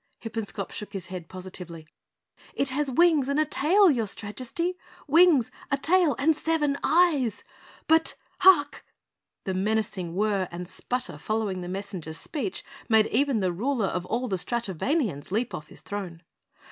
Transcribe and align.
Hippenscop 0.19 0.71
shook 0.71 0.93
his 0.93 1.05
head 1.13 1.29
positively. 1.29 1.87
"It 2.55 2.69
has 2.69 2.89
wings 2.89 3.29
and 3.29 3.39
a 3.39 3.45
tail, 3.45 3.91
your 3.91 4.07
Strajesty. 4.07 4.73
Wings, 5.07 5.51
a 5.69 5.77
tail 5.77 6.15
and 6.17 6.35
seven 6.35 6.75
eyes! 6.83 7.43
But 7.85 8.15
HARK!!" 8.39 8.83
The 9.43 9.53
menacing 9.53 10.15
whirr 10.15 10.47
and 10.49 10.67
sputter 10.67 11.19
following 11.19 11.61
the 11.61 11.69
messenger's 11.69 12.17
speech 12.17 12.65
made 12.89 13.05
even 13.11 13.41
the 13.41 13.51
Ruler 13.53 13.85
of 13.89 14.07
all 14.07 14.27
the 14.27 14.37
Stratovanians 14.39 15.29
leap 15.29 15.53
off 15.53 15.67
his 15.67 15.81
throne. 15.81 16.23